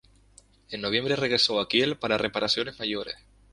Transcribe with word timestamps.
En 0.71 0.81
noviembre 0.81 1.15
regresó 1.15 1.59
a 1.59 1.69
Kiel 1.69 1.95
para 1.95 2.17
reparaciones 2.17 2.79
mayores. 2.79 3.13